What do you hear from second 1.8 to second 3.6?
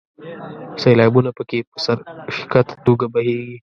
سر ښکته توګه بهیږي.